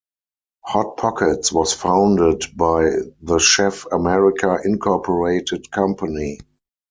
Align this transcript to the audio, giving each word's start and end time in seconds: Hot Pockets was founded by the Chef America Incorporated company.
Hot 0.65 0.97
Pockets 0.97 1.51
was 1.53 1.73
founded 1.73 2.45
by 2.57 2.89
the 3.21 3.37
Chef 3.37 3.85
America 3.91 4.57
Incorporated 4.65 5.69
company. 5.69 6.39